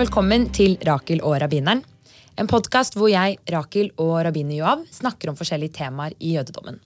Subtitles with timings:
[0.00, 1.82] velkommen til Rakel og rabbineren.
[2.40, 6.78] En podkast hvor jeg, Rakel og rabbiner Joav snakker om forskjellige temaer i jødedommen.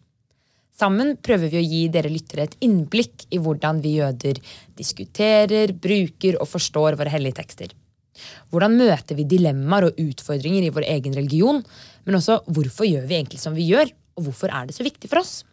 [0.74, 4.40] Sammen prøver vi å gi dere lyttere et innblikk i hvordan vi jøder
[4.74, 7.76] diskuterer, bruker og forstår våre hellige tekster.
[8.50, 11.62] Hvordan møter vi dilemmaer og utfordringer i vår egen religion?
[12.08, 15.12] Men også hvorfor gjør vi egentlig som vi gjør, og hvorfor er det så viktig
[15.12, 15.44] for oss?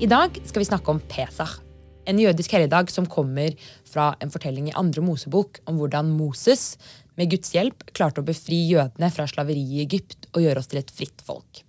[0.00, 1.58] I dag skal vi snakke om Pesach,
[2.08, 3.52] en jødisk helligdag som kommer
[3.84, 6.78] fra en fortelling i andre Mosebok om hvordan Moses
[7.20, 10.80] med Guds hjelp klarte å befri jødene fra slaveriet i Egypt og gjøre oss til
[10.80, 11.60] et fritt folk.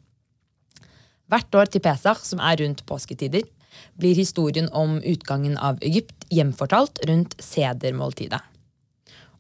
[1.28, 3.44] Hvert år til Pesach, som er rundt påsketider,
[4.00, 8.40] blir historien om utgangen av Egypt hjemfortalt rundt sedermåltidet.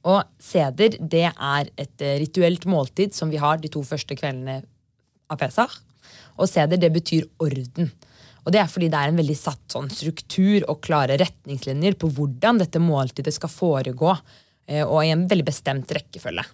[0.03, 4.65] Og seder det er et rituelt måltid som vi har de to første kveldene
[5.31, 5.79] av Pesach.
[6.35, 7.93] Og seder det betyr orden.
[8.41, 12.09] Og det er fordi det er en veldig satt sånn struktur og klare retningslinjer på
[12.15, 14.15] hvordan dette måltidet skal foregå,
[14.67, 16.45] eh, og i en veldig bestemt rekkefølge.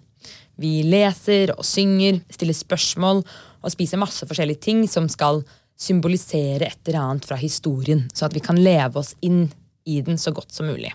[0.57, 5.43] Vi leser og synger, stiller spørsmål og spiser masse forskjellige ting som skal
[5.77, 9.45] symbolisere et eller annet fra historien, så at vi kan leve oss inn
[9.87, 10.91] i den så godt som mulig.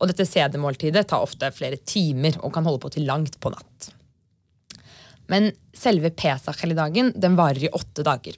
[0.00, 3.90] Og dette CD-måltidet tar ofte flere timer og kan holde på til langt på natt.
[5.30, 8.36] Men selve Pesach-helligdagen varer i åtte dager.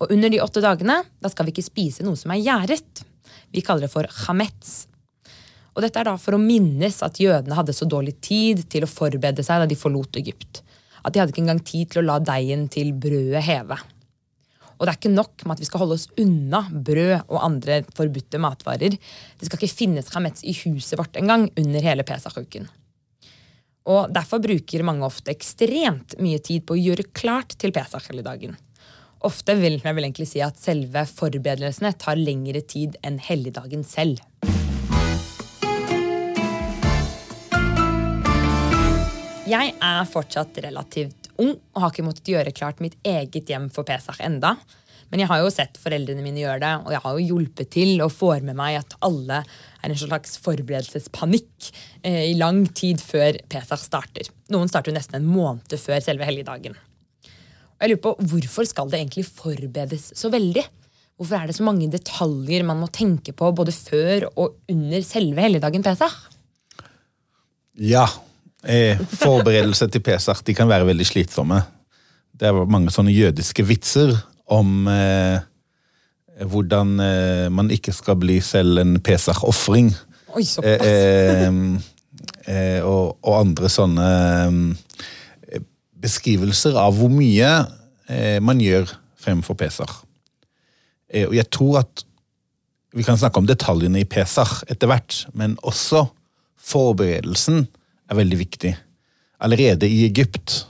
[0.00, 3.02] Og under de åtte dagene da skal vi ikke spise noe som er gjæret.
[3.54, 4.84] Vi kaller det for chametz.
[5.76, 8.90] Og dette er da for å minnes at jødene hadde så dårlig tid til å
[8.90, 10.62] forberede seg da de forlot Egypt.
[11.04, 13.76] At de hadde ikke engang tid til å la deigen til brødet heve.
[14.76, 17.78] Og det er ikke nok med at vi skal holde oss unna brød og andre
[17.96, 18.96] forbudte matvarer.
[18.96, 22.68] Det skal ikke finnes chametz i huset vårt engang under hele Pesach-uken.
[23.86, 28.56] Og Derfor bruker mange ofte ekstremt mye tid på å gjøre klart til Pesach-helligdagen.
[29.26, 34.20] Ofte vil jeg vil egentlig si at selve forberedelsene tar lengre tid enn helligdagen selv.
[39.46, 43.86] Jeg er fortsatt relativt ung og har ikke måttet gjøre klart mitt eget hjem for
[43.88, 44.56] Pesach enda.
[45.10, 48.02] Men jeg har jo sett foreldrene mine gjøre det, og jeg har jo hjulpet til
[48.02, 51.70] og får med meg at alle er en slags forberedelsespanikk
[52.02, 54.30] eh, i lang tid før Pesach starter.
[54.54, 56.74] Noen starter jo nesten en måned før selve helligdagen.
[57.76, 60.64] Og jeg lurer på, Hvorfor skal det egentlig forberedes så veldig?
[61.16, 65.44] Hvorfor er det så mange detaljer man må tenke på både før og under selve
[65.44, 66.16] helligdagen Pesach?
[67.76, 68.04] Ja.
[68.64, 71.62] Eh, forberedelse til Pesach de kan være veldig slitsomme.
[72.36, 74.12] Det er mange sånne jødiske vitser
[74.52, 75.40] om eh,
[76.44, 79.94] hvordan eh, man ikke skal bli selv en Pesach-ofring.
[80.36, 80.58] Såpass.
[80.60, 81.48] Eh,
[82.44, 84.10] eh, og, og, andre sånne
[84.44, 85.06] eh,
[86.06, 87.50] beskrivelser av hvor mye
[88.08, 90.02] eh, man gjør fremfor Pesach.
[91.16, 92.04] og jeg tror at
[92.96, 96.06] vi kan snakke om detaljene i Pesach etter hvert, men også
[96.56, 97.66] forberedelsen
[98.08, 98.72] er veldig viktig.
[99.42, 100.62] Allerede i Egypt,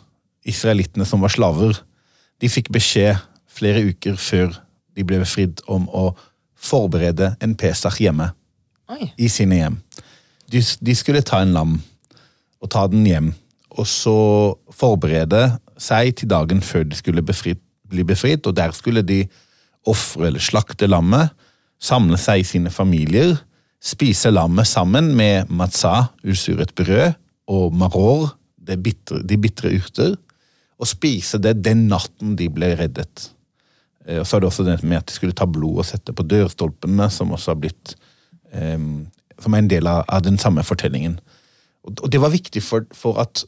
[0.46, 1.78] israelittene som var slaver,
[2.42, 4.56] de fikk beskjed flere uker før
[4.96, 6.10] de ble befridd om å
[6.56, 8.32] forberede en Pesach hjemme.
[8.90, 9.10] Oi.
[9.18, 9.78] I sine hjem.
[10.50, 11.76] De, de, skulle ta en lam
[12.62, 13.32] og ta den hjem,
[13.76, 14.18] og så
[14.72, 19.22] forberede seg til dagen før de skulle befritt, bli befridd, og der skulle de
[19.86, 21.30] ofre eller slakte lammet,
[21.78, 23.36] samle seg i sine familier,
[23.82, 27.14] spise lammet sammen med matzah, usuret brød,
[27.46, 30.16] og maror, de bitre urter,
[30.76, 33.30] og spise det den natten de ble reddet.
[34.06, 36.14] Eh, og så er det også det med at de skulle ta blod og sette
[36.16, 37.96] på dørstolpene, som også har blitt
[38.52, 39.06] um,
[39.42, 41.18] Som er en del av, av, den samme fortellingen.
[41.84, 43.44] Og det var viktig for, for, at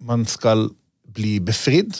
[0.00, 0.68] man skal
[1.14, 1.96] bli befridd.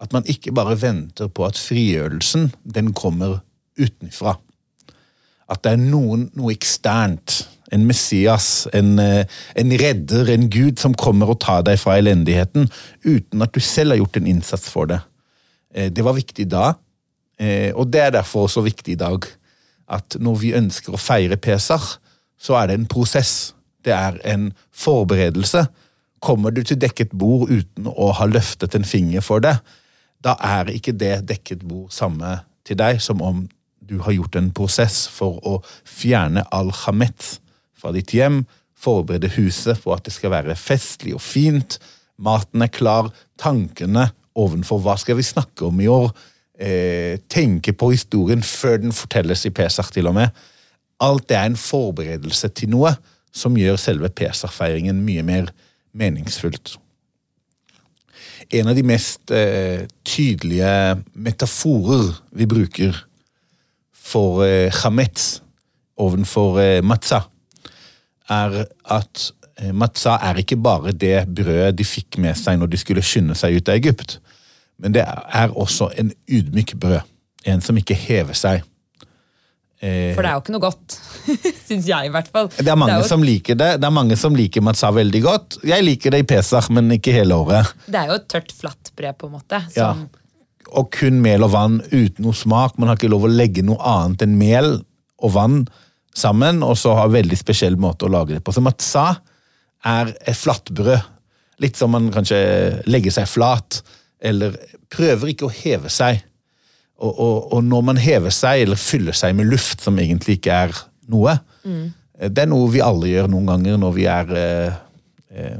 [0.00, 3.40] At man ikke bare venter på at frigjørelsen den kommer
[3.80, 4.36] utenfra.
[5.48, 7.46] At det er noen, noe eksternt.
[7.72, 9.24] En Messias, en, eh,
[9.56, 12.68] en redder, en Gud som kommer og tar deg fra elendigheten,
[13.02, 15.00] uten at du selv har gjort en innsats for det.
[15.74, 16.74] Eh, det var viktig da,
[17.36, 19.26] Eh, og det er derfor også viktig i dag
[19.92, 21.98] at når vi ønsker å feire Pesach,
[22.40, 23.54] så er det en prosess.
[23.84, 25.66] Det er en forberedelse.
[26.24, 29.56] Kommer du til dekket bord uten å ha løftet en finger for det,
[30.24, 33.44] da er ikke det dekket bord samme til deg som om
[33.86, 37.36] du har gjort en prosess for å fjerne al-hamet
[37.76, 38.42] fra ditt hjem,
[38.76, 41.78] forberede huset på at det skal være festlig og fint,
[42.16, 46.10] maten er klar, tankene ovenfor hva skal vi snakke om i år,
[46.58, 50.30] eh, tenke på historien før den fortelles i Pesach, til og med.
[51.00, 52.96] Alt det er en forberedelse til noe
[53.32, 55.52] som gjør selve Pesach-feiringen mye mer
[55.96, 56.76] meningsfullt.
[58.50, 62.94] en av de mest eh, tydelige metaforer vi bruker
[63.92, 65.40] for eh, chametz
[65.96, 67.24] ovenfor eh, matza,
[68.30, 68.62] er
[68.92, 69.24] at
[69.58, 73.36] eh, matza er ikke bare det brødet de fikk med seg når de skulle skynde
[73.38, 74.18] seg ut av Egypt,
[74.78, 77.00] men det er også en ydmyk brød.
[77.46, 78.64] En som ikke hever seg.
[79.80, 80.96] For det er jo ikke noe godt.
[81.68, 82.48] Syns jeg, i hvert fall.
[82.56, 83.70] Det er mange jo, som liker det.
[83.82, 85.58] Det er mange som liker matza veldig godt.
[85.68, 87.74] Jeg liker det i Pesach, men ikke hele året.
[87.86, 89.60] det er jo et tørt flatt brød, på en måte.
[89.76, 89.90] Ja.
[90.72, 92.78] Og kun mel og vann uten noe smak.
[92.80, 94.72] Man har ikke lov å legge noe annet enn mel
[95.22, 95.60] og vann
[96.16, 98.54] sammen, og så ha veldig spesiell måte å lage det på.
[98.54, 99.10] Så matza
[99.86, 101.12] er et flatbrød.
[101.62, 102.38] Litt som man kanskje
[102.88, 103.80] legger seg flat,
[104.20, 104.56] eller
[104.92, 106.20] prøver ikke å heve seg.
[106.96, 110.54] Og, og, og når man hever seg, eller fyller seg med luft, som egentlig ikke
[110.66, 110.72] er
[111.12, 111.34] noe,
[112.16, 114.78] det er noe vi alle gjør noen ganger når vi er eh,
[115.36, 115.58] eh,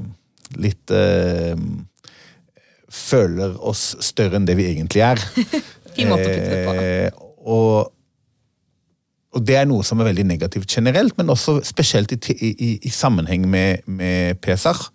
[0.63, 1.59] litt eh,
[2.97, 5.21] Føler oss større enn det vi egentlig er.
[5.97, 6.75] Fin måte å putte det på.
[6.81, 7.91] Eh, og,
[9.37, 12.93] og det er noe som er veldig negativt generelt, men også spesielt i, i, i-
[12.95, 14.87] sammenheng med, med Pesach.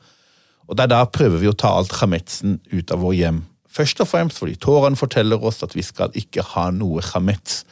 [0.71, 3.41] Og der da prøver vi å ta alt chametsen ut av vår hjem.
[3.71, 7.63] Først og fremst fordi Toraen forteller oss at vi skal ikke ha noe chametz,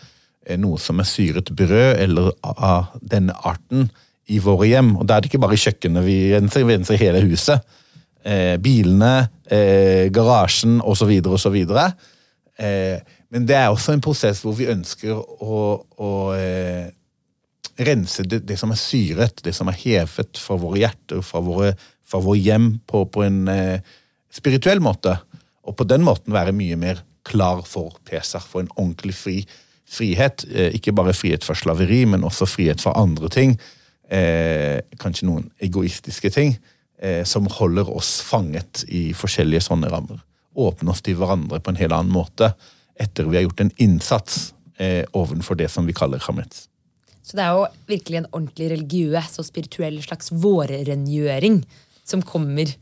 [0.46, 3.90] eh, noe som er syret brød eller av denne arten,
[4.30, 4.96] i våre hjem.
[5.00, 7.66] Og da er det ikke bare kjøkkenet vi renser, vi renser hele huset.
[8.24, 11.12] Eh, bilene, eh, garasjen osv.
[11.26, 11.58] osv.
[12.60, 13.00] Eh,
[13.30, 15.62] men det er også en prosess hvor vi ønsker å,
[15.98, 16.90] å eh,
[17.80, 21.74] rense det, det som er syret, det som er hevet fra våre hjerter, fra våre,
[22.06, 23.98] fra vår hjem, på, på en eh,
[24.34, 25.16] spirituell måte.
[25.70, 29.36] Og på den måten være mye mer klar for Pesach, for en ordentlig fri
[29.90, 30.46] frihet.
[30.50, 33.56] Eh, ikke bare frihet fra slaveri, men også frihet fra andre ting.
[34.10, 36.58] Eh, kanskje noen egoistiske ting.
[37.00, 40.20] Eh, som holder oss fanget i forskjellige sånne rammer.
[40.60, 42.50] Åpne oss til hverandre på en helt annen måte
[43.00, 46.66] etter vi har gjort en innsats eh, ovenfor det som vi kaller chametz.
[47.24, 51.62] Så det er jo virkelig en ordentlig religiøs og spirituell slags vårrengjøring
[52.04, 52.74] som kommer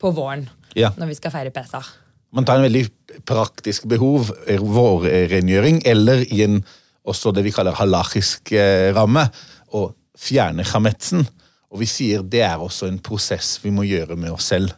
[0.00, 0.94] på våren Ja.
[0.96, 1.92] når vi skal feire Pesach.
[2.36, 2.84] Man tar en veldig
[3.24, 6.60] praktisk behov, eh, vårrengjøring, eller i en
[7.06, 9.24] også det vi kaller halachisk eh, ramme,
[9.72, 9.88] å
[10.18, 11.24] fjerne chametzen.
[11.72, 14.74] Og vi sier det er også en prosess vi må gjøre med oss selv.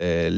[0.00, 0.28] Eh,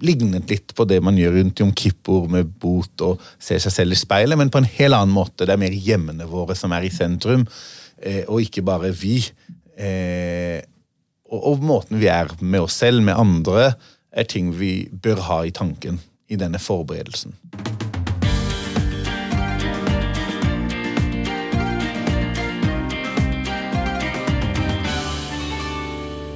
[0.00, 3.96] lignet litt på det man gjør rundt Jom Kippur med bot og ser seg selv
[3.96, 5.46] i speilet, men på en helt annen måte.
[5.46, 7.46] Det er mer hjemmene våre som er i sentrum,
[8.02, 9.22] eh, og ikke bare vi.
[9.76, 10.60] Eh,
[11.30, 13.72] og, og måten vi er med oss selv, med andre,
[14.10, 16.00] er ting vi bør ha i tanken
[16.30, 17.34] i denne forberedelsen.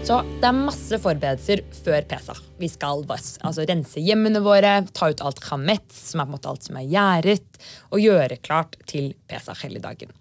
[0.04, 2.42] Så det er masse forberedelser før Pesach.
[2.60, 6.50] Vi skal altså, rense hjemmene våre, ta ut alt chametz, som er på en måte
[6.50, 10.12] alt som er gjæret, og gjøre klart til Pesach-helligdagen.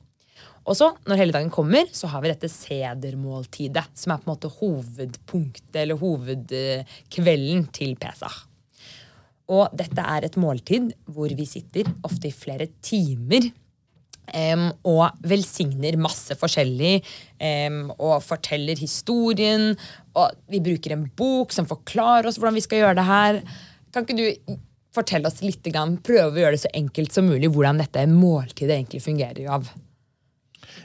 [0.64, 4.54] Og så, når helligdagen kommer, så har vi dette sedermåltidet, som er på en måte
[4.62, 8.46] hovedpunktet, eller hovedkvelden til Pesach.
[9.52, 13.52] Og dette er et måltid hvor vi sitter ofte i flere timer
[14.32, 17.02] Um, og velsigner masse forskjellig
[17.44, 19.74] um, og forteller historien.
[20.16, 23.42] Og vi bruker en bok som forklarer oss hvordan vi skal gjøre det her.
[23.92, 24.56] Kan ikke du
[24.96, 25.68] fortelle oss litt,
[26.06, 29.68] prøve å gjøre det så enkelt som mulig hvordan dette måltidet egentlig fungerer av?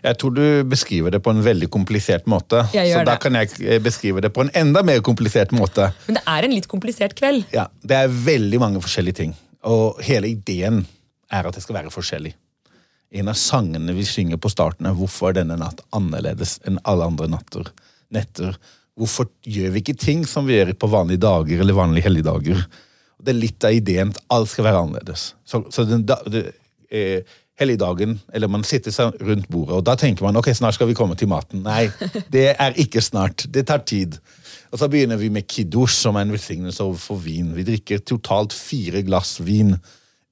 [0.02, 2.64] Jeg tror du beskriver det på en veldig komplisert måte.
[2.72, 5.90] Så da kan jeg eh, beskrive det på en enda mer komplisert måte.
[6.06, 7.46] Men det er en litt komplisert kveld.
[7.54, 9.36] Ja, Det er veldig mange forskjellige ting.
[9.68, 10.84] Og hele ideen
[11.32, 12.34] er at det skal være forskjellig.
[13.18, 17.04] En av sangene vi synger på starten, er 'Hvorfor er denne natt annerledes enn alle
[17.04, 17.72] andre natter?'
[18.12, 18.56] netter.
[18.98, 22.64] Hvorfor gjør vi ikke ting som vi gjør på vanlige dager eller vanlige helligdager?
[23.22, 25.34] Det er litt av ideen at alt skal være annerledes.
[25.44, 26.54] Så, så den, det,
[26.90, 27.22] eh,
[27.58, 30.96] helligdagen, eller man sitter seg rundt bordet, og da tenker man ok, snart skal vi
[30.98, 31.64] komme til maten.
[31.66, 31.88] Nei,
[32.34, 33.48] det er ikke snart.
[33.50, 34.18] Det tar tid.
[34.70, 37.50] Og så begynner vi med kiddush, som er en velsignelse overfor vin.
[37.56, 39.74] Vi drikker totalt fire glass vin,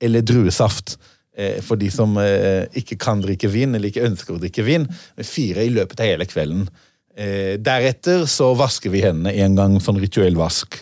[0.03, 0.97] eller druesaft.
[1.37, 4.87] Eh, for de som eh, ikke kan drikke vin, eller ikke ønsker å drikke vin.
[5.21, 6.69] Fire i løpet av hele kvelden.
[7.17, 10.79] Eh, deretter så vasker vi hendene en gang, sånn rituell vask.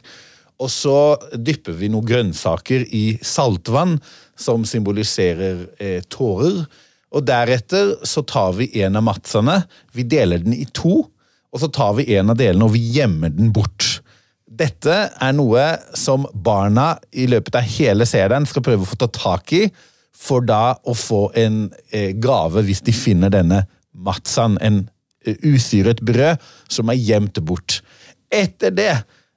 [0.65, 0.99] Og så
[1.37, 3.99] dypper vi noen grønnsaker i saltvann,
[4.35, 6.65] som symboliserer eh, tårer.
[7.15, 9.61] Og deretter så tar vi en av matsene,
[9.95, 11.05] vi deler den i to,
[11.55, 14.01] og så tar vi en av delene og vi gjemmer den bort.
[14.55, 15.63] Dette er noe
[15.99, 19.69] som barna i løpet av hele serien skal prøve å få ta tak i,
[20.15, 24.85] for da å få en eh, gave hvis de finner denne matzaen, en
[25.27, 27.81] eh, usyret brød som er gjemt bort.
[28.35, 28.93] Etter det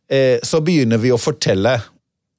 [0.08, 1.74] så begynner vi å fortelle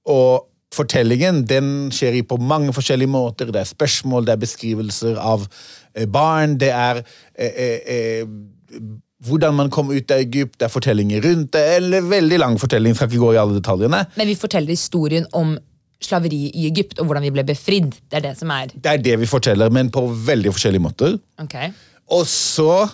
[0.08, 3.52] og fortellingen den skjer på mange forskjellige måter.
[3.52, 5.46] Det er spørsmål, det er beskrivelser av
[5.94, 8.82] eh, barn, det er eh, eh, eh,
[9.28, 12.94] hvordan man kom ut av Egypt, det er fortellinger rundt det, eller veldig lang fortelling,
[12.94, 14.04] skal ikke gå i alle detaljene.
[14.20, 15.56] Men vi forteller historien om
[16.04, 17.96] slaveri i Egypt og hvordan vi ble befridd.
[18.06, 21.18] Det er det som er Det er det vi forteller, men på veldig forskjellige måter.
[21.42, 21.72] Okay.
[22.14, 22.86] Og så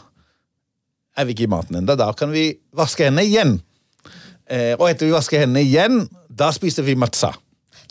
[1.14, 1.98] er vi ikke i maten ennå.
[2.00, 3.58] Da kan vi vaske hendene igjen.
[4.50, 7.32] Eh, og etter vi vasker hendene igjen, da spiser vi matza.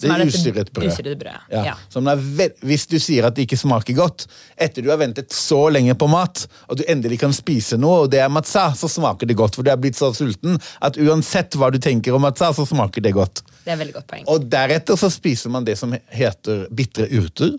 [0.03, 0.89] Det er, er usyret brød.
[0.97, 1.33] brødet.
[1.51, 1.63] Ja.
[1.69, 1.73] Ja.
[1.91, 2.19] Som er
[2.65, 4.25] hvis du sier at det ikke smaker godt,
[4.59, 8.13] etter du har ventet så lenge på mat, og du endelig kan spise noe, og
[8.13, 9.57] det er matza, så smaker det godt.
[9.57, 13.05] For du er blitt så sulten at uansett hva du tenker om matza, så smaker
[13.05, 13.43] det godt.
[13.63, 14.25] Det er veldig godt poeng.
[14.33, 17.55] Og deretter så spiser man det som heter bitre urter.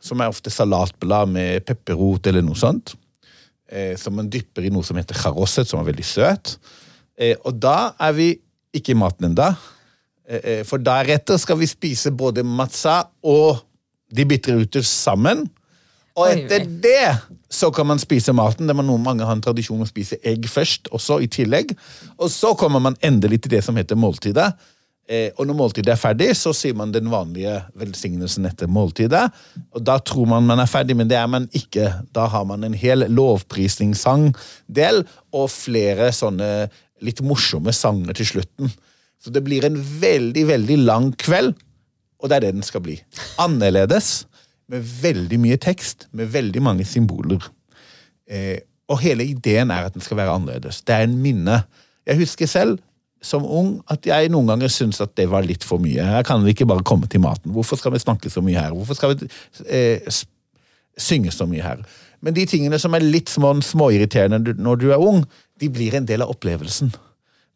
[0.00, 2.94] Som er ofte salatblad med pepperrot eller noe sånt.
[3.70, 6.54] Eh, som man dypper i noe som heter charosset, som er veldig søt.
[7.20, 8.30] Eh, og da er vi
[8.76, 9.50] ikke i maten ennå.
[10.30, 13.60] Eh, eh, for deretter skal vi spise både matza og
[14.10, 15.44] de bitre ruter sammen.
[16.18, 17.06] Og etter det
[17.50, 18.66] så kan man spise maten.
[18.66, 21.72] Det var noe mange har en tradisjon å spise egg først, også i tillegg.
[22.18, 24.52] Og så kommer man endelig til det som heter måltidet.
[25.10, 29.24] Eh, og når måltidet er ferdig, så sier man den vanlige velsignelsen etter måltidet.
[29.74, 31.92] Og da tror man man er ferdig, men det er man ikke.
[32.14, 35.02] Da har man en hel lovprisningssangdel
[35.34, 36.70] og flere sånne
[37.04, 38.72] litt morsomme sanger til slutten.
[39.20, 41.54] Så det blir en veldig, veldig lang kveld,
[42.20, 42.96] og det er det den skal bli.
[43.40, 44.26] Annerledes,
[44.70, 47.42] med veldig mye tekst, med veldig mange symboler.
[48.30, 50.82] Eh, og hele ideen er at den skal være annerledes.
[50.86, 51.62] Det er en minne.
[52.06, 52.78] Jeg husker selv
[53.22, 56.00] som ung at jeg noen ganger syntes at det var litt for mye.
[56.00, 57.52] Her kan vi ikke bare komme til maten.
[57.52, 58.72] Hvorfor skal vi snakke så mye her?
[58.72, 59.28] Hvorfor skal vi
[59.68, 60.20] eh,
[60.96, 61.84] synge så mye her?
[62.24, 65.22] Men de tingene som er litt små, småirriterende når du er ung,
[65.60, 66.92] de blir en del av opplevelsen.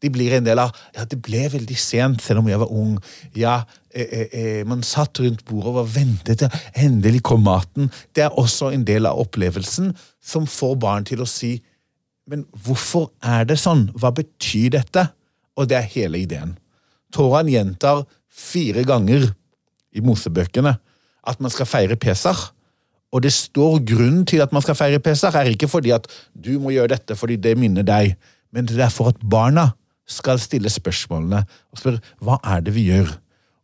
[0.05, 2.99] De blir en del av Ja, det ble veldig sent, selv om jeg var ung.
[3.37, 7.91] Ja, eh, eh, eh, man satt rundt bordet og var ventet til endelig kom maten.
[8.13, 11.61] Det er også en del av opplevelsen som får barn til å si
[12.27, 13.91] Men hvorfor er det sånn?
[14.01, 15.03] Hva betyr dette?
[15.61, 16.55] Og det er hele ideen.
[17.13, 19.27] Toran gjentar fire ganger
[19.93, 20.73] i Mosebøkene
[21.29, 22.54] at man skal feire Pesach.
[23.15, 26.57] Og det står grunnen til at man skal feire Pesach, er ikke fordi at du
[26.59, 28.17] må gjøre dette fordi det minner deg,
[28.55, 29.71] men det er for at barna
[30.11, 33.15] skal stille spørsmålene og spørre hva er det vi gjør.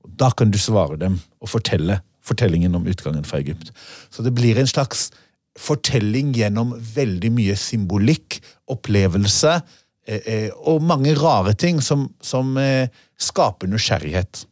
[0.07, 3.73] Og Da kan du svare dem og fortelle fortellingen om utgangen fra Egypt.
[4.11, 5.11] Så det blir en slags
[5.59, 8.39] fortelling gjennom veldig mye symbolikk,
[8.71, 9.57] opplevelse
[10.07, 12.89] eh, eh, og mange rare ting som, som eh,
[13.19, 14.45] skaper nysgjerrighet.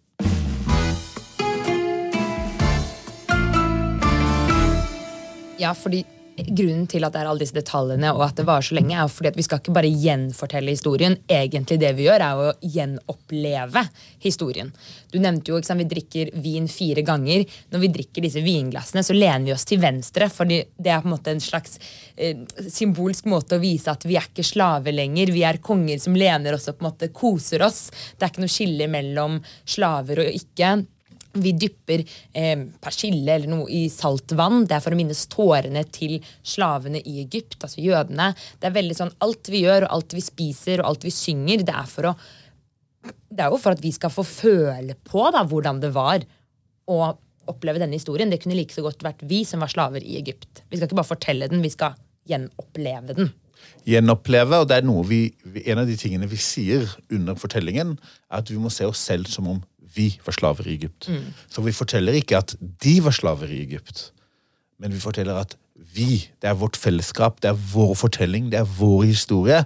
[5.58, 6.04] Ja, fordi
[6.38, 9.10] Grunnen til at det er alle disse detaljene og at det varer så lenge, er
[9.10, 11.16] fordi at vi skal ikke bare gjenfortelle historien.
[11.26, 13.82] Egentlig det vi gjør, er å gjenoppleve
[14.22, 14.70] historien.
[15.10, 17.42] Du nevnte jo at vi drikker vin fire ganger.
[17.74, 20.28] Når vi drikker disse vinglassene, så lener vi oss til venstre.
[20.30, 21.80] fordi det er på en måte en slags
[22.14, 25.34] eh, symbolsk måte å vise at vi er ikke slaver lenger.
[25.34, 27.88] Vi er konger som lener oss og på en måte koser oss.
[28.14, 30.76] Det er ikke noe skille mellom slaver og ikke.
[31.36, 34.64] Vi dypper eh, persille eller noe i saltvann.
[34.68, 38.32] Det er for å minnes tårene til slavene i Egypt, altså jødene.
[38.58, 41.64] Det er veldig sånn, Alt vi gjør, og alt vi spiser og alt vi synger,
[41.66, 42.18] det er for å
[43.08, 46.24] det er jo for at vi skal få føle på da, hvordan det var
[46.90, 46.98] å
[47.48, 48.30] oppleve denne historien.
[48.30, 50.64] Det kunne like så godt vært vi som var slaver i Egypt.
[50.68, 51.96] Vi skal ikke bare fortelle den, vi skal
[52.28, 53.30] gjenoppleve den.
[53.88, 55.20] Gjenoppleve, og det er noe vi,
[55.66, 57.96] En av de tingene vi sier under fortellingen,
[58.30, 59.62] er at vi må se oss selv som om
[59.98, 61.10] vi var slaver i Egypt.
[61.50, 64.08] Så vi forteller ikke at de var slaver i Egypt,
[64.78, 65.56] men vi forteller at
[65.94, 69.62] vi, det er vårt fellesskap, det er vår fortelling, det er vår historie.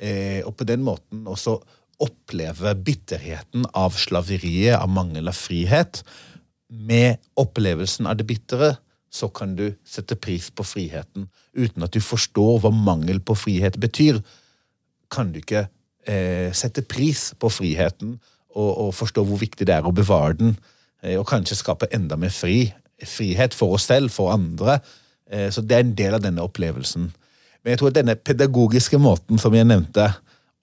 [0.00, 1.58] Eh, og på den måten også
[2.02, 6.02] oppleve bitterheten av slaveriet, av mangel av frihet.
[6.68, 8.74] Med opplevelsen av det bitre
[9.14, 13.78] så kan du sette pris på friheten uten at du forstår hva mangel på frihet
[13.80, 14.18] betyr.
[15.12, 15.68] Kan du ikke
[16.08, 18.16] eh, sette pris på friheten
[18.54, 20.56] og, og forstå hvor viktig det er å bevare den,
[21.02, 22.72] eh, og kanskje skape enda mer fri,
[23.04, 24.78] frihet for oss selv, for andre.
[25.30, 27.10] Eh, så det er en del av denne opplevelsen.
[27.64, 30.10] Men jeg tror at denne pedagogiske måten som jeg nevnte,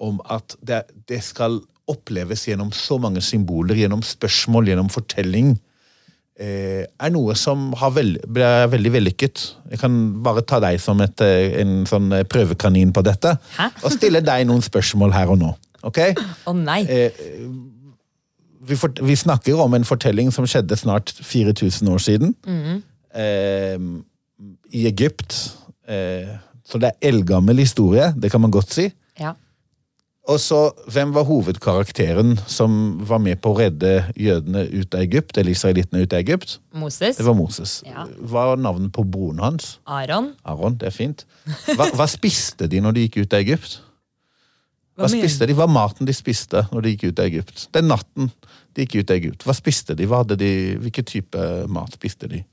[0.01, 1.59] om at det, det skal
[1.91, 5.55] oppleves gjennom så mange symboler, gjennom spørsmål, gjennom fortelling,
[6.39, 9.43] eh, er noe som har veld, ble veldig vellykket.
[9.73, 13.67] Jeg kan bare ta deg som et, en sånn prøvekanin på dette, Hæ?
[13.83, 15.51] og stille deg noen spørsmål her og nå.
[15.89, 15.99] ok?
[16.47, 16.81] Å nei!
[18.67, 22.35] Vi, for, vi snakker om en fortelling som skjedde snart 4000 år siden.
[23.15, 23.77] eh,
[24.73, 25.35] I Egypt.
[25.87, 28.91] Eh, så det er eldgammel historie, det kan man godt si.
[29.19, 29.33] Ja.
[30.29, 35.37] Og så, Hvem var hovedkarakteren som var med på å redde jødene ut av Egypt?
[35.37, 36.59] eller israelittene ut av Egypt?
[36.73, 37.17] Moses.
[37.17, 37.79] Det var Moses.
[37.85, 38.05] Ja.
[38.19, 39.79] Hva var navnet på broren hans?
[39.87, 40.33] Aron.
[40.45, 40.77] Aron.
[40.77, 41.25] Det er fint.
[41.75, 43.79] Hva, hva spiste de når de gikk ut av Egypt?
[44.97, 45.55] Hva hva spiste de?
[45.55, 47.67] Hva var maten de spiste når de gikk ut av Egypt?
[47.75, 48.31] Den natten
[48.75, 49.45] de gikk ut av Egypt.
[49.47, 50.07] Hva spiste de?
[50.09, 50.51] Hva hadde de?
[50.83, 52.43] Hvilken type mat spiste de?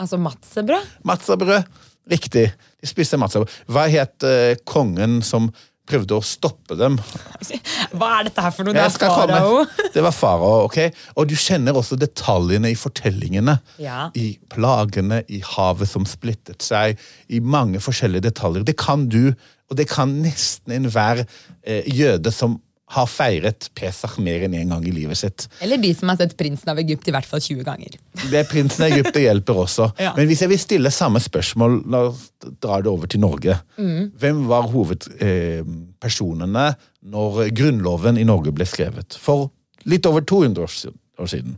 [0.00, 0.94] Altså matsebrød?
[1.06, 1.68] Matsebrød,
[2.10, 2.50] Riktig.
[2.80, 3.52] De spiste matsebrød.
[3.72, 5.48] Hva het uh, kongen som
[5.88, 6.96] prøvde å stoppe dem?
[7.96, 8.76] Hva er dette her for noe?
[8.76, 9.64] Det er farao.
[9.94, 10.64] Det var farao.
[10.66, 10.78] ok?
[11.20, 13.56] Og du kjenner også detaljene i fortellingene.
[13.82, 14.08] Ja.
[14.16, 18.66] I plagene, i havet som splittet seg, i mange forskjellige detaljer.
[18.68, 19.32] Det kan du,
[19.70, 22.60] og det kan nesten enhver eh, jøde som
[22.94, 25.46] har feiret Pesach mer enn én en gang i livet sitt.
[25.64, 27.96] Eller de som har sett Prinsen av Egypt i hvert fall 20 ganger.
[28.28, 29.86] Det er Prinsen av Egypt det hjelper også.
[30.04, 30.12] Ja.
[30.18, 32.26] Men hvis jeg vil stille samme spørsmål, la oss
[32.60, 33.54] dra det over til Norge.
[33.78, 36.66] Hvem var hovedpersonene
[37.14, 39.16] når grunnloven i Norge ble skrevet?
[39.16, 39.48] For
[39.88, 41.56] litt over 200 år siden.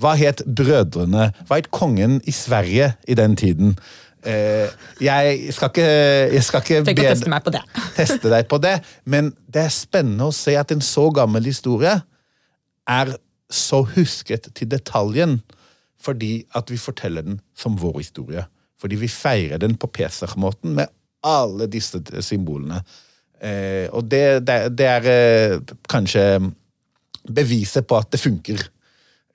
[0.00, 1.28] Hva het brødrene?
[1.46, 3.76] Hva het kongen i Sverige i den tiden?
[4.24, 4.70] Eh,
[5.04, 5.88] jeg skal ikke,
[6.32, 7.60] jeg skal ikke Tenk be- teste meg på det.
[7.98, 11.92] teste deg på det, men det er spennende å se at en så gammel historie
[12.88, 13.14] er
[13.52, 15.42] så husket til detaljen
[16.04, 18.42] fordi at vi forteller den som vår historie.
[18.80, 20.90] Fordi vi feirer den på Pesach-måten med
[21.24, 22.82] alle disse symbolene.
[23.40, 26.24] Eh, og det, det, er eh, kanskje
[27.24, 28.66] beviset på at det funker.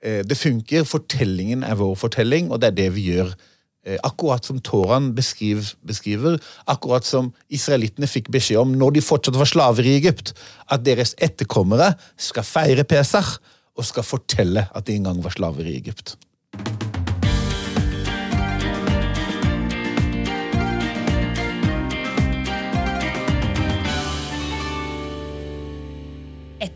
[0.00, 3.34] Det funker, fortellingen er vår fortelling, og det er det vi gjør.
[3.80, 6.36] Eh, akkurat som Toran beskriver, beskriver,
[6.68, 10.34] akkurat som israelittene fikk beskjed om når de fortsatt var slaver i Egypt,
[10.68, 13.38] at deres etterkommere skal feire Pesach
[13.80, 16.18] og skal fortelle at de en gang var slaver i Egypt.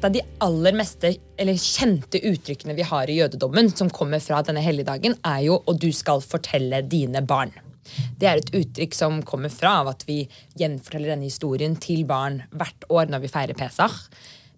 [0.04, 4.60] Av de aller meste, eller kjente uttrykkene vi har i jødedommen, som kommer fra denne
[4.60, 7.54] helligdagen, er jo 'og du skal fortelle dine barn'.
[8.18, 12.42] Det er et uttrykk som kommer fra av at vi gjenforteller denne historien til barn
[12.52, 14.10] hvert år når vi feirer Pesach.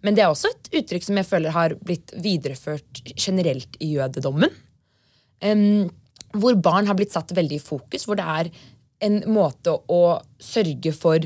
[0.03, 4.51] Men det er også et uttrykk som jeg føler har blitt videreført generelt i jødedommen.
[5.43, 5.91] Um,
[6.33, 8.51] hvor barn har blitt satt veldig i fokus, hvor det er
[9.01, 11.19] en måte å sørge for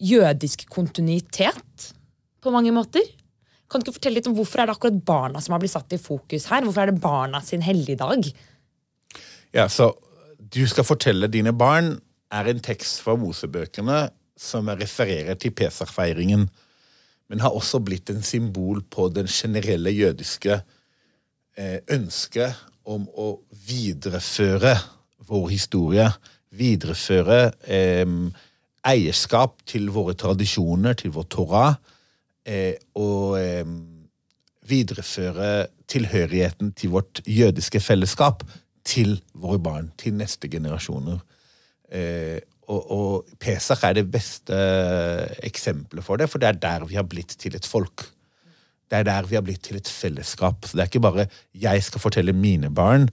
[0.00, 1.92] jødisk kontinuitet
[2.42, 3.02] på mange måter.
[3.74, 5.94] Kan du ikke fortelle litt om Hvorfor er det akkurat barna som har blitt satt
[5.96, 6.62] i fokus her?
[6.62, 8.28] Hvorfor er det barna sin helligdag?
[9.50, 9.90] Ja, så
[10.38, 11.96] Du skal fortelle dine barn
[12.30, 14.04] er en tekst fra Mosebøkene
[14.38, 16.44] som refererer til Pesach-feiringen,
[17.28, 20.60] men har også blitt en symbol på den generelle jødiske
[21.58, 22.54] eh, ønsket
[22.86, 24.76] om å videreføre
[25.26, 26.06] vår historie.
[26.54, 28.06] Videreføre eh,
[28.86, 31.74] eierskap til våre tradisjoner, til vår Torah.
[32.44, 33.64] Eh, og eh,
[34.68, 38.44] videreføre tilhørigheten til vårt jødiske fellesskap
[38.84, 41.22] til våre barn, til neste generasjoner.
[41.88, 44.56] Eh, og, og Pesach er det beste
[45.44, 48.06] eksempelet for det, for det er der vi har blitt til et folk.
[48.90, 50.64] Det er der vi har blitt til et fellesskap.
[50.64, 51.26] Så det er ikke bare
[51.60, 53.08] jeg skal fortelle mine barn,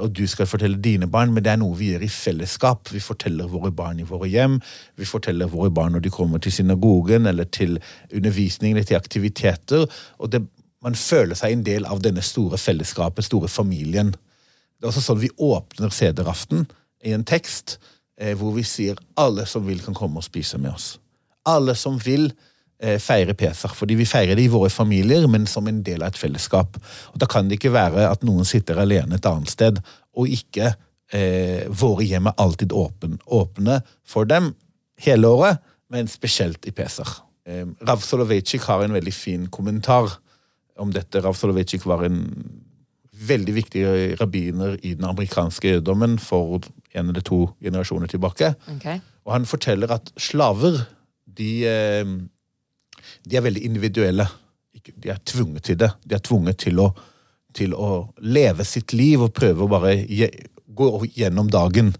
[0.00, 2.88] og du skal fortelle dine barn, men det er noe vi gjør i fellesskap.
[2.90, 4.56] Vi forteller våre barn i våre hjem,
[4.98, 7.76] vi forteller våre barn når de kommer til synagogen, eller til
[8.10, 9.86] undervisning, eller til aktiviteter.
[10.18, 10.42] og det,
[10.82, 14.10] Man føler seg en del av denne store fellesskapet, store familien.
[14.12, 16.66] Det er også sånn vi åpner sederaften
[17.04, 17.78] i en tekst
[18.20, 20.98] eh, hvor vi sier alle som vil, kan komme og spise med oss.
[21.48, 22.53] Alle som vil eh,
[23.00, 26.18] feire Pesach, fordi vi feirer det i våre familier, men som en del av et
[26.18, 26.76] fellesskap.
[27.14, 29.78] Og Da kan det ikke være at noen sitter alene et annet sted,
[30.16, 30.74] og ikke
[31.14, 34.52] eh, våre hjem er alltid åpen, åpne for dem
[35.04, 37.20] hele året, men spesielt i Pesach.
[37.46, 40.18] Eh, Rav Soloveitchik har en veldig fin kommentar
[40.80, 41.22] om dette.
[41.22, 42.22] Rav Soloveitchik var en
[43.24, 43.84] veldig viktig
[44.20, 46.60] rabbiner i den amerikanske jødedommen for
[46.94, 48.54] en eller to generasjoner tilbake.
[49.24, 50.82] Og han forteller at slaver,
[51.26, 52.04] de, eh,
[53.24, 54.26] de er veldig individuelle.
[54.84, 55.90] De er tvunget til det.
[56.04, 56.90] De er tvunget til å,
[57.56, 57.90] til å
[58.20, 59.94] leve sitt liv og prøve å bare
[60.74, 61.94] gå gjennom dagen.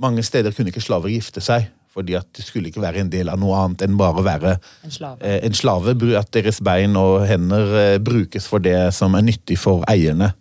[0.00, 3.28] Mange steder kunne ikke slaver gifte seg, fordi at det skulle ikke være en del
[3.32, 4.52] av noe annet enn bare å være
[4.86, 5.18] En slave.
[5.26, 5.96] eh, en slave.
[6.20, 10.32] At deres bein og hender eh, brukes for det som er nyttig for eierne.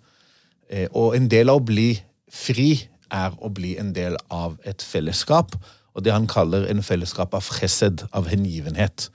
[0.69, 1.97] Eh, Og en del av å bli
[2.29, 5.55] fri er å bli en del av et fellesskap.
[5.95, 9.09] Og det han kaller en fellesskap av chesed, av hengivenhet.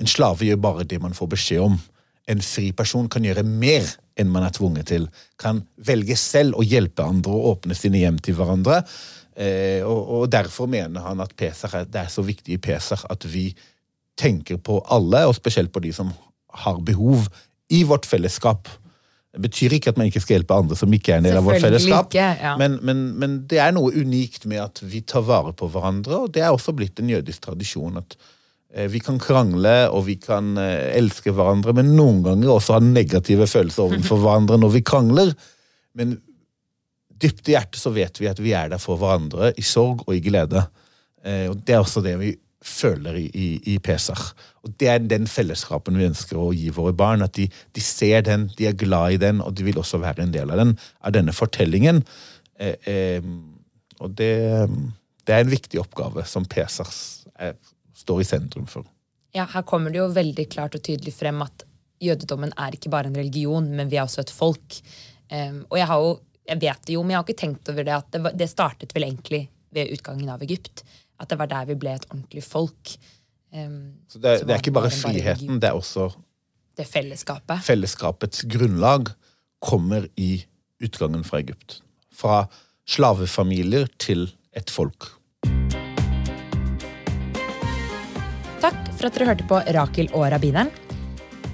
[0.00, 1.78] En slave gjør bare det man får beskjed om.
[2.26, 3.86] En fri person kan gjøre mer
[4.18, 5.06] enn man er tvunget til.
[5.40, 8.82] Kan velge selv å hjelpe andre og åpne sine hjem til hverandre.
[9.36, 13.04] Eh, og, og derfor mener han at Peser, er, det er så viktig i Pesach
[13.12, 13.50] at vi
[14.16, 16.10] tenker på alle, og spesielt på de som
[16.64, 17.28] har behov,
[17.68, 18.70] i vårt fellesskap.
[19.36, 21.44] Det betyr ikke at man ikke skal hjelpe andre som ikke er en del av
[21.44, 22.08] vårt fellesskap.
[22.08, 22.54] ikke, ja.
[22.56, 26.32] men, men, men det er noe unikt med at vi tar vare på hverandre, og
[26.32, 28.00] det er også blitt en jødisk tradisjon.
[28.00, 28.16] at
[28.92, 33.48] vi kan krangle og vi kan eh, elske hverandre, men noen ganger også ha negative
[33.48, 35.32] følelser overfor hverandre når vi krangler.
[35.96, 36.18] Men
[37.08, 40.12] dypt i hjertet så vet vi at vi er der for hverandre i sorg og
[40.16, 40.66] i glede.
[41.24, 42.34] Eh, og Det er også det vi
[42.66, 44.34] føler i, i, i Pesach.
[44.66, 47.24] Og Det er den fellesskapen vi ønsker å gi våre barn.
[47.24, 50.26] At de, de ser den, de er glad i den, og de vil også være
[50.26, 52.02] en del av den, av denne fortellingen.
[52.60, 53.32] Eh, eh,
[54.02, 54.34] og det,
[55.24, 57.56] det er en viktig oppgave som Pesach er,
[58.06, 58.86] står i sentrum for.
[59.36, 61.66] Ja, her kommer det jo veldig klart og tydelig frem at
[62.00, 64.78] jødedommen er ikke bare en religion, men vi er også et folk.
[65.32, 66.14] Um, og jeg har jo,
[66.46, 68.48] jeg vet det jo, men jeg har ikke tenkt over det at det, var, det
[68.52, 69.42] startet vel egentlig
[69.74, 70.84] ved utgangen av Egypt.
[71.20, 72.94] At det var der vi ble et ordentlig folk.
[73.52, 76.10] Um, Så det, det er ikke bare friheten, friheten, det er også
[76.76, 77.64] Det fellesskapet.
[77.64, 79.10] fellesskapets grunnlag
[79.64, 80.44] kommer i
[80.84, 81.80] utgangen fra Egypt.
[82.12, 82.44] Fra
[82.86, 85.15] slavefamilier til et folk.
[88.96, 90.72] For at dere hørte på Rakel og rabbineren.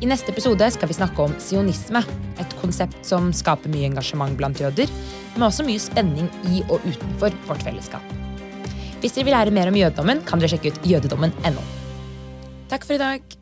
[0.02, 2.02] I neste episode skal vi snakke om sionisme.
[2.42, 4.90] Et konsept som skaper mye engasjement blant jøder,
[5.36, 8.16] men også mye spenning i og utenfor vårt fellesskap.
[9.02, 11.68] Hvis dere vil lære mer om jødedommen, kan dere sjekke ut jødedommen.no.
[12.70, 13.41] Takk for i dag.